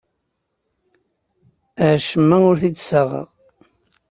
Acemma 1.87 2.37
ur 2.49 2.55
t-id-ssaɣeɣ. 2.61 3.27